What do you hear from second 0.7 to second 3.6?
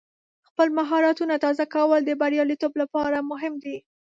مهارتونه تازه کول د بریالیتوب لپاره مهم